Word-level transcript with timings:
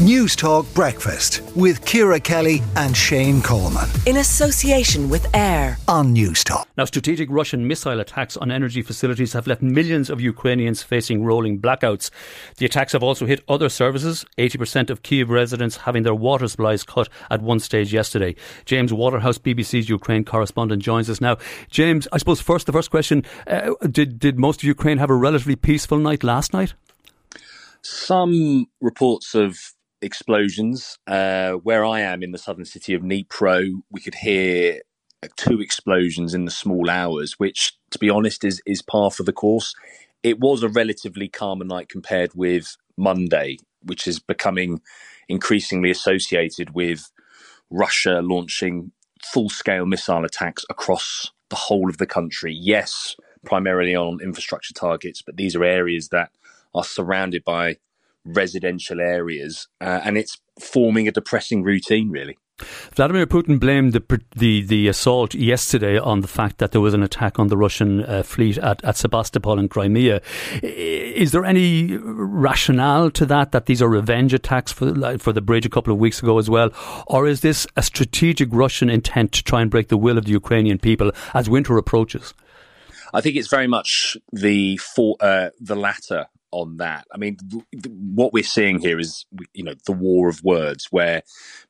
Newstalk 0.00 0.72
Breakfast 0.72 1.42
with 1.54 1.84
Ciara 1.84 2.18
Kelly 2.18 2.62
and 2.74 2.96
Shane 2.96 3.42
Coleman. 3.42 3.86
In 4.06 4.16
association 4.16 5.10
with 5.10 5.26
AIR 5.36 5.76
on 5.88 6.14
Newstalk. 6.14 6.64
Now, 6.78 6.86
strategic 6.86 7.28
Russian 7.30 7.68
missile 7.68 8.00
attacks 8.00 8.34
on 8.38 8.50
energy 8.50 8.80
facilities 8.80 9.34
have 9.34 9.46
left 9.46 9.60
millions 9.60 10.08
of 10.08 10.18
Ukrainians 10.18 10.82
facing 10.82 11.22
rolling 11.22 11.60
blackouts. 11.60 12.08
The 12.56 12.64
attacks 12.64 12.92
have 12.92 13.02
also 13.02 13.26
hit 13.26 13.44
other 13.46 13.68
services, 13.68 14.24
80% 14.38 14.88
of 14.88 15.02
Kiev 15.02 15.28
residents 15.28 15.76
having 15.76 16.02
their 16.02 16.14
water 16.14 16.48
supplies 16.48 16.82
cut 16.82 17.10
at 17.28 17.42
one 17.42 17.60
stage 17.60 17.92
yesterday. 17.92 18.36
James 18.64 18.94
Waterhouse, 18.94 19.36
BBC's 19.36 19.90
Ukraine 19.90 20.24
correspondent, 20.24 20.82
joins 20.82 21.10
us 21.10 21.20
now. 21.20 21.36
James, 21.68 22.08
I 22.10 22.16
suppose 22.16 22.40
first, 22.40 22.64
the 22.64 22.72
first 22.72 22.90
question 22.90 23.22
uh, 23.46 23.74
did, 23.82 24.18
did 24.18 24.38
most 24.38 24.62
of 24.62 24.64
Ukraine 24.64 24.96
have 24.96 25.10
a 25.10 25.14
relatively 25.14 25.56
peaceful 25.56 25.98
night 25.98 26.24
last 26.24 26.54
night? 26.54 26.72
Some 27.82 28.64
reports 28.80 29.34
of 29.34 29.58
explosions. 30.02 30.98
Uh, 31.06 31.52
where 31.52 31.84
I 31.84 32.00
am 32.00 32.22
in 32.22 32.32
the 32.32 32.38
southern 32.38 32.64
city 32.64 32.94
of 32.94 33.02
Dnipro, 33.02 33.82
we 33.90 34.00
could 34.00 34.16
hear 34.16 34.80
two 35.36 35.60
explosions 35.60 36.34
in 36.34 36.44
the 36.44 36.50
small 36.50 36.88
hours, 36.88 37.38
which, 37.38 37.74
to 37.90 37.98
be 37.98 38.10
honest, 38.10 38.44
is 38.44 38.62
is 38.66 38.82
par 38.82 39.10
for 39.10 39.22
the 39.22 39.32
course. 39.32 39.74
It 40.22 40.38
was 40.40 40.62
a 40.62 40.68
relatively 40.68 41.28
calmer 41.28 41.64
night 41.64 41.88
compared 41.88 42.34
with 42.34 42.76
Monday, 42.96 43.58
which 43.82 44.06
is 44.06 44.18
becoming 44.18 44.80
increasingly 45.28 45.90
associated 45.90 46.74
with 46.74 47.10
Russia 47.70 48.20
launching 48.22 48.92
full 49.24 49.48
scale 49.48 49.86
missile 49.86 50.24
attacks 50.24 50.64
across 50.70 51.30
the 51.48 51.56
whole 51.56 51.88
of 51.88 51.98
the 51.98 52.06
country. 52.06 52.52
Yes, 52.52 53.16
primarily 53.44 53.94
on 53.94 54.20
infrastructure 54.20 54.74
targets, 54.74 55.22
but 55.22 55.36
these 55.36 55.56
are 55.56 55.64
areas 55.64 56.08
that 56.08 56.30
are 56.74 56.84
surrounded 56.84 57.44
by 57.44 57.76
residential 58.24 59.00
areas, 59.00 59.68
uh, 59.80 60.00
and 60.04 60.16
it's 60.16 60.38
forming 60.60 61.08
a 61.08 61.12
depressing 61.12 61.62
routine, 61.62 62.10
really. 62.10 62.36
Vladimir 62.92 63.26
Putin 63.26 63.58
blamed 63.58 63.92
the, 63.92 64.20
the, 64.36 64.62
the 64.62 64.88
assault 64.88 65.34
yesterday 65.34 65.98
on 65.98 66.20
the 66.20 66.28
fact 66.28 66.58
that 66.58 66.72
there 66.72 66.80
was 66.80 66.94
an 66.94 67.02
attack 67.02 67.38
on 67.38 67.48
the 67.48 67.56
Russian 67.56 68.04
uh, 68.04 68.22
fleet 68.22 68.58
at, 68.58 68.84
at 68.84 68.96
Sebastopol 68.96 69.58
in 69.58 69.68
Crimea. 69.68 70.20
Is 70.62 71.32
there 71.32 71.44
any 71.44 71.96
rationale 71.96 73.10
to 73.12 73.26
that? 73.26 73.52
That 73.52 73.66
these 73.66 73.80
are 73.80 73.88
revenge 73.88 74.34
attacks 74.34 74.72
for 74.72 75.18
for 75.18 75.32
the 75.32 75.40
bridge 75.40 75.66
a 75.66 75.70
couple 75.70 75.92
of 75.92 75.98
weeks 75.98 76.22
ago 76.22 76.38
as 76.38 76.50
well, 76.50 76.70
or 77.06 77.26
is 77.26 77.40
this 77.40 77.66
a 77.76 77.82
strategic 77.82 78.48
Russian 78.52 78.90
intent 78.90 79.32
to 79.32 79.42
try 79.42 79.62
and 79.62 79.70
break 79.70 79.88
the 79.88 79.96
will 79.96 80.18
of 80.18 80.24
the 80.24 80.32
Ukrainian 80.32 80.78
people 80.78 81.12
as 81.34 81.48
winter 81.48 81.76
approaches? 81.78 82.34
I 83.12 83.20
think 83.20 83.36
it's 83.36 83.48
very 83.48 83.66
much 83.66 84.16
the 84.32 84.76
for, 84.76 85.16
uh, 85.20 85.50
the 85.58 85.74
latter 85.74 86.26
on 86.52 86.78
that. 86.78 87.06
I 87.12 87.18
mean, 87.18 87.36
th- 87.50 87.64
th- 87.72 87.94
what 88.14 88.32
we're 88.32 88.42
seeing 88.44 88.80
here 88.80 88.98
is, 88.98 89.26
you 89.54 89.64
know, 89.64 89.74
the 89.86 89.92
war 89.92 90.28
of 90.28 90.44
words, 90.44 90.88
where 90.90 91.22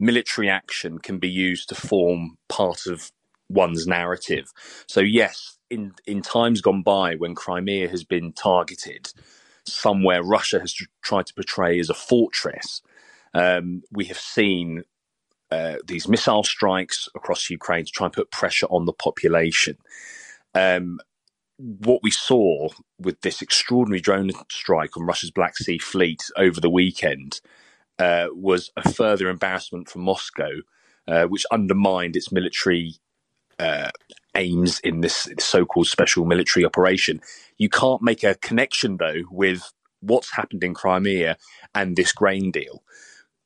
military 0.00 0.48
action 0.48 0.98
can 0.98 1.18
be 1.18 1.28
used 1.28 1.68
to 1.70 1.74
form 1.74 2.38
part 2.48 2.86
of 2.86 3.12
one's 3.48 3.86
narrative. 3.86 4.52
So, 4.88 5.00
yes, 5.00 5.58
in 5.70 5.92
in 6.06 6.22
times 6.22 6.60
gone 6.60 6.82
by, 6.82 7.16
when 7.16 7.34
Crimea 7.34 7.88
has 7.90 8.04
been 8.04 8.32
targeted, 8.32 9.12
somewhere 9.66 10.22
Russia 10.22 10.60
has 10.60 10.74
tried 11.02 11.26
to 11.26 11.34
portray 11.34 11.80
as 11.80 11.90
a 11.90 11.94
fortress, 11.94 12.82
um, 13.34 13.82
we 13.92 14.06
have 14.06 14.18
seen. 14.20 14.84
Uh, 15.50 15.76
these 15.86 16.08
missile 16.08 16.44
strikes 16.44 17.08
across 17.14 17.50
Ukraine 17.50 17.84
to 17.84 17.92
try 17.92 18.06
and 18.06 18.14
put 18.14 18.30
pressure 18.32 18.66
on 18.70 18.86
the 18.86 18.92
population. 18.92 19.76
Um, 20.54 21.00
what 21.58 22.02
we 22.02 22.10
saw 22.10 22.68
with 22.98 23.20
this 23.22 23.42
extraordinary 23.42 24.00
drone 24.00 24.30
strike 24.50 24.96
on 24.96 25.06
Russia's 25.06 25.30
Black 25.30 25.56
Sea 25.56 25.78
fleet 25.78 26.22
over 26.36 26.60
the 26.60 26.70
weekend 26.70 27.40
uh, 27.98 28.28
was 28.32 28.70
a 28.76 28.92
further 28.92 29.28
embarrassment 29.28 29.88
for 29.88 29.98
Moscow, 29.98 30.50
uh, 31.08 31.24
which 31.24 31.44
undermined 31.50 32.16
its 32.16 32.30
military 32.30 32.94
uh, 33.58 33.90
aims 34.36 34.78
in 34.80 35.00
this 35.00 35.28
so-called 35.40 35.88
special 35.88 36.24
military 36.24 36.64
operation. 36.64 37.20
You 37.56 37.68
can't 37.68 38.02
make 38.02 38.22
a 38.22 38.36
connection 38.36 38.96
though 38.98 39.22
with 39.30 39.72
what's 40.00 40.36
happened 40.36 40.62
in 40.62 40.74
Crimea 40.74 41.36
and 41.74 41.96
this 41.96 42.12
grain 42.12 42.52
deal. 42.52 42.84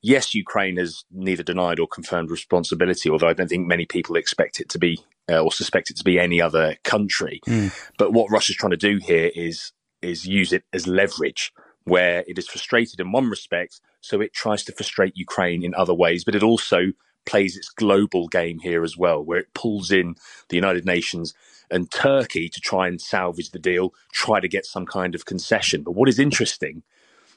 Yes, 0.03 0.35
Ukraine 0.35 0.77
has 0.77 1.05
neither 1.11 1.45
denied 1.45 1.79
or 1.79 1.87
confirmed 1.87 2.31
responsibility, 2.31 3.09
although 3.09 3.29
I 3.29 3.33
don't 3.33 3.49
think 3.49 3.67
many 3.67 3.87
people 3.87 4.17
expect 4.17 4.61
it 4.61 4.69
to 4.71 4.79
be 4.79 4.99
uh, 5.33 5.43
or 5.43 5.53
suspect 5.53 5.91
it 5.91 5.97
to 5.97 6.05
be 6.05 6.19
any 6.19 6.41
other 6.41 6.77
country. 6.85 7.41
Mm. 7.47 7.73
But 7.99 8.13
what 8.13 8.31
Russia's 8.31 8.57
trying 8.57 8.71
to 8.71 8.77
do 8.77 8.99
here 8.99 9.31
is 9.35 9.73
is 10.03 10.27
use 10.27 10.53
it 10.53 10.65
as 10.73 10.87
leverage, 10.87 11.53
where 11.85 12.25
it 12.27 12.39
is 12.39 12.49
frustrated 12.49 13.01
in 13.01 13.13
one 13.13 13.31
respect, 13.31 13.81
so 14.01 14.21
it 14.21 14.33
tries 14.33 14.65
to 14.65 14.73
frustrate 14.73 15.17
Ukraine 15.17 15.65
in 15.65 15.75
other 15.75 15.95
ways, 15.95 16.25
but 16.25 16.35
it 16.35 16.43
also 16.43 16.93
plays 17.25 17.57
its 17.57 17.69
global 17.69 18.27
game 18.27 18.59
here 18.59 18.83
as 18.83 18.97
well, 18.97 19.25
where 19.25 19.39
it 19.39 19.55
pulls 19.55 19.93
in 19.93 20.17
the 20.49 20.57
United 20.57 20.85
Nations 20.85 21.35
and 21.71 21.91
Turkey 21.91 22.49
to 22.49 22.61
try 22.61 22.89
and 22.89 23.01
salvage 23.01 23.51
the 23.51 23.59
deal, 23.59 23.95
try 24.13 24.41
to 24.41 24.49
get 24.49 24.67
some 24.67 24.87
kind 24.87 25.15
of 25.15 25.25
concession. 25.25 25.83
But 25.83 25.93
what 25.93 26.09
is 26.09 26.19
interesting 26.19 26.83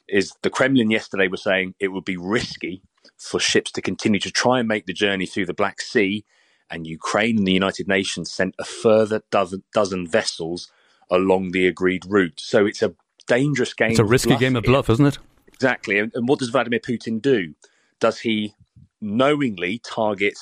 is 0.07 0.33
the 0.41 0.49
Kremlin 0.49 0.91
yesterday 0.91 1.27
was 1.27 1.43
saying 1.43 1.75
it 1.79 1.89
would 1.89 2.05
be 2.05 2.17
risky 2.17 2.81
for 3.17 3.39
ships 3.39 3.71
to 3.73 3.81
continue 3.81 4.19
to 4.19 4.31
try 4.31 4.59
and 4.59 4.67
make 4.67 4.85
the 4.85 4.93
journey 4.93 5.25
through 5.25 5.45
the 5.45 5.53
Black 5.53 5.81
Sea 5.81 6.25
and 6.69 6.87
Ukraine 6.87 7.37
and 7.37 7.47
the 7.47 7.53
United 7.53 7.87
Nations 7.87 8.31
sent 8.31 8.55
a 8.59 8.63
further 8.63 9.21
dozen, 9.31 9.63
dozen 9.73 10.07
vessels 10.07 10.71
along 11.09 11.51
the 11.51 11.67
agreed 11.67 12.03
route. 12.07 12.39
So 12.39 12.65
it's 12.65 12.81
a 12.81 12.93
dangerous 13.27 13.73
game. 13.73 13.91
It's 13.91 13.99
a 13.99 14.05
risky 14.05 14.35
game 14.35 14.55
of 14.55 14.63
bluff, 14.63 14.89
isn't 14.89 15.05
it? 15.05 15.17
Exactly. 15.47 15.99
And, 15.99 16.11
and 16.15 16.27
what 16.27 16.39
does 16.39 16.49
Vladimir 16.49 16.79
Putin 16.79 17.21
do? 17.21 17.53
Does 17.99 18.19
he 18.19 18.53
knowingly 19.01 19.79
target 19.79 20.37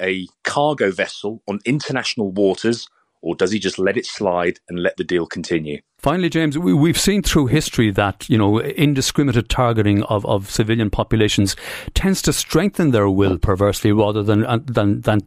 a 0.00 0.26
cargo 0.44 0.90
vessel 0.90 1.42
on 1.48 1.58
international 1.64 2.30
waters 2.30 2.88
or 3.20 3.34
does 3.34 3.50
he 3.50 3.58
just 3.58 3.78
let 3.78 3.96
it 3.96 4.06
slide 4.06 4.60
and 4.68 4.82
let 4.82 4.96
the 4.96 5.04
deal 5.04 5.26
continue? 5.26 5.80
Finally, 5.98 6.28
James, 6.28 6.56
we, 6.56 6.88
have 6.88 7.00
seen 7.00 7.22
through 7.22 7.46
history 7.46 7.90
that 7.90 8.28
you 8.30 8.38
know 8.38 8.60
indiscriminate 8.60 9.48
targeting 9.48 10.04
of, 10.04 10.24
of 10.26 10.48
civilian 10.48 10.90
populations 10.90 11.56
tends 11.94 12.22
to 12.22 12.32
strengthen 12.32 12.92
their 12.92 13.10
will 13.10 13.36
perversely 13.36 13.90
rather 13.90 14.22
than 14.22 14.46
uh, 14.46 14.58
than 14.64 15.00
than 15.00 15.20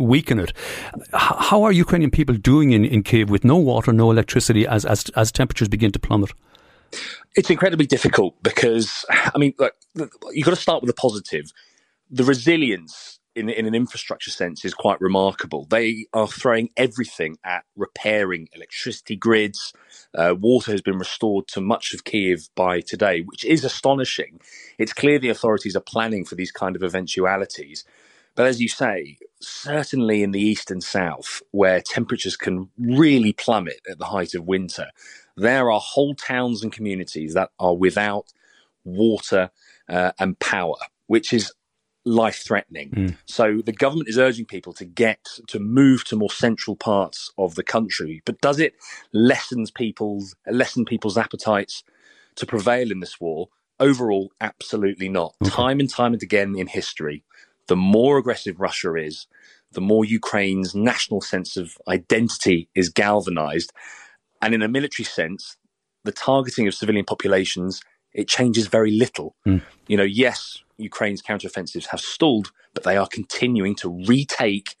weaken 0.00 0.38
it. 0.38 0.54
How 1.12 1.62
are 1.62 1.72
Ukrainian 1.72 2.10
people 2.10 2.34
doing 2.34 2.72
in, 2.72 2.84
in 2.84 3.02
Kiev 3.02 3.28
with 3.28 3.44
no 3.44 3.56
water, 3.56 3.92
no 3.92 4.10
electricity, 4.10 4.66
as 4.66 4.86
as 4.86 5.10
as 5.16 5.30
temperatures 5.30 5.68
begin 5.68 5.92
to 5.92 5.98
plummet? 5.98 6.32
It's 7.34 7.50
incredibly 7.50 7.86
difficult 7.86 8.42
because 8.42 9.04
I 9.10 9.36
mean, 9.36 9.52
look, 9.58 9.74
you've 10.32 10.46
got 10.46 10.54
to 10.54 10.60
start 10.60 10.82
with 10.82 10.88
the 10.88 10.94
positive. 10.94 11.52
The 12.08 12.24
resilience 12.24 13.15
in, 13.36 13.50
in 13.50 13.66
an 13.66 13.74
infrastructure 13.74 14.30
sense 14.30 14.64
is 14.64 14.74
quite 14.74 15.00
remarkable. 15.00 15.66
They 15.68 16.06
are 16.12 16.26
throwing 16.26 16.70
everything 16.76 17.36
at 17.44 17.64
repairing 17.76 18.48
electricity 18.54 19.14
grids. 19.14 19.72
Uh, 20.14 20.34
water 20.38 20.72
has 20.72 20.80
been 20.80 20.98
restored 20.98 21.46
to 21.48 21.60
much 21.60 21.92
of 21.92 22.04
Kiev 22.04 22.48
by 22.56 22.80
today, 22.80 23.20
which 23.20 23.44
is 23.44 23.64
astonishing. 23.64 24.40
It's 24.78 24.94
clear 24.94 25.18
the 25.18 25.28
authorities 25.28 25.76
are 25.76 25.80
planning 25.80 26.24
for 26.24 26.34
these 26.34 26.50
kind 26.50 26.74
of 26.74 26.82
eventualities. 26.82 27.84
But 28.34 28.46
as 28.46 28.60
you 28.60 28.68
say, 28.68 29.18
certainly 29.40 30.22
in 30.22 30.30
the 30.32 30.40
east 30.40 30.70
and 30.70 30.82
south, 30.82 31.42
where 31.50 31.80
temperatures 31.80 32.36
can 32.36 32.70
really 32.78 33.32
plummet 33.32 33.80
at 33.90 33.98
the 33.98 34.06
height 34.06 34.34
of 34.34 34.46
winter, 34.46 34.88
there 35.36 35.70
are 35.70 35.80
whole 35.80 36.14
towns 36.14 36.62
and 36.62 36.72
communities 36.72 37.34
that 37.34 37.50
are 37.58 37.76
without 37.76 38.32
water 38.84 39.50
uh, 39.88 40.12
and 40.18 40.38
power, 40.38 40.76
which 41.06 41.32
is 41.32 41.52
life 42.06 42.42
threatening. 42.44 42.90
Mm. 42.90 43.16
So 43.26 43.60
the 43.64 43.72
government 43.72 44.08
is 44.08 44.16
urging 44.16 44.46
people 44.46 44.72
to 44.74 44.84
get 44.84 45.26
to 45.48 45.58
move 45.58 46.04
to 46.04 46.16
more 46.16 46.30
central 46.30 46.76
parts 46.76 47.32
of 47.36 47.56
the 47.56 47.64
country. 47.64 48.22
But 48.24 48.40
does 48.40 48.60
it 48.60 48.74
lessens 49.12 49.70
people's 49.70 50.34
lessen 50.46 50.84
people's 50.84 51.18
appetites 51.18 51.82
to 52.36 52.46
prevail 52.46 52.90
in 52.90 53.00
this 53.00 53.20
war? 53.20 53.48
Overall, 53.80 54.30
absolutely 54.40 55.08
not. 55.08 55.34
Okay. 55.42 55.50
Time 55.50 55.80
and 55.80 55.90
time 55.90 56.14
and 56.14 56.22
again 56.22 56.56
in 56.56 56.68
history, 56.68 57.24
the 57.66 57.76
more 57.76 58.16
aggressive 58.18 58.60
Russia 58.60 58.94
is, 58.94 59.26
the 59.72 59.80
more 59.80 60.04
Ukraine's 60.04 60.74
national 60.74 61.20
sense 61.20 61.56
of 61.56 61.76
identity 61.88 62.68
is 62.74 62.88
galvanized. 62.88 63.72
And 64.40 64.54
in 64.54 64.62
a 64.62 64.68
military 64.68 65.04
sense, 65.04 65.56
the 66.04 66.12
targeting 66.12 66.68
of 66.68 66.74
civilian 66.74 67.04
populations, 67.04 67.82
it 68.14 68.28
changes 68.28 68.68
very 68.68 68.92
little. 68.92 69.34
Mm. 69.44 69.60
You 69.88 69.96
know, 69.96 70.04
yes, 70.04 70.62
Ukraine's 70.78 71.22
counteroffensives 71.22 71.86
have 71.86 72.00
stalled, 72.00 72.52
but 72.74 72.84
they 72.84 72.96
are 72.96 73.06
continuing 73.06 73.74
to 73.76 74.04
retake 74.06 74.76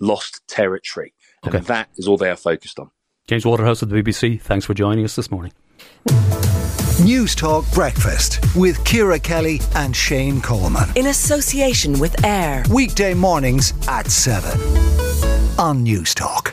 lost 0.00 0.46
territory. 0.48 1.14
And 1.44 1.54
okay. 1.54 1.64
that 1.64 1.88
is 1.96 2.06
all 2.06 2.16
they 2.16 2.30
are 2.30 2.36
focused 2.36 2.78
on. 2.78 2.90
James 3.26 3.46
Waterhouse 3.46 3.82
of 3.82 3.88
the 3.88 4.02
BBC, 4.02 4.40
thanks 4.40 4.66
for 4.66 4.74
joining 4.74 5.04
us 5.04 5.16
this 5.16 5.30
morning. 5.30 5.52
Newstalk 7.02 7.72
Breakfast 7.74 8.38
with 8.54 8.84
Ciara 8.84 9.18
Kelly 9.18 9.60
and 9.74 9.94
Shane 9.94 10.40
Coleman. 10.40 10.88
In 10.94 11.06
association 11.06 11.98
with 11.98 12.24
AIR. 12.24 12.64
Weekday 12.70 13.14
mornings 13.14 13.72
at 13.88 14.06
7 14.08 14.50
on 15.58 15.84
Newstalk. 15.84 16.52